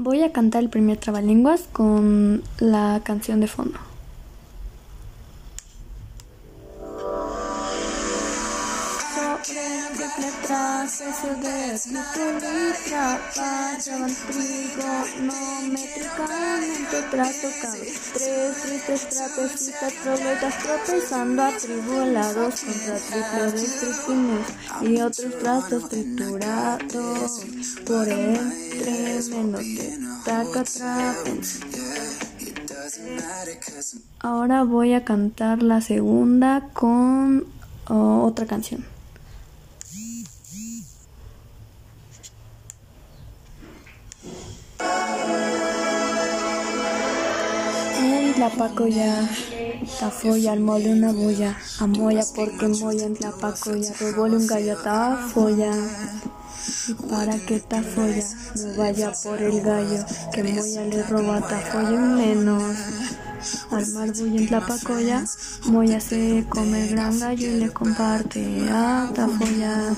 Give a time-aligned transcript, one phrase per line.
[0.00, 3.80] Voy a cantar el primer trabalenguas con la canción de fondo.
[9.48, 22.96] Proceso de escritura Pasaban trigo no métricamente trastocable Tres tristes trapecitas troletas tropezando atribulados contra
[22.98, 24.46] triple restricciones
[24.82, 27.46] y otros trastos triturados
[27.86, 28.38] por el
[28.78, 29.60] tremendo
[30.26, 30.64] taca
[34.20, 37.46] Ahora voy a cantar la segunda con
[37.88, 38.97] oh, otra canción.
[48.00, 49.28] En Tlapacoya,
[49.98, 55.72] tafoya al mole una bulla, amoya porque moya en Tlapacoya, robóle un gallo tafoya.
[56.88, 58.24] Y para que tafoya
[58.56, 62.76] no vaya por el gallo, que moya le roba tafoya menos.
[63.70, 65.24] Al mar bulla en Tlapacoya,
[65.66, 69.94] moya se come el gran gallo y le comparte a tafoya.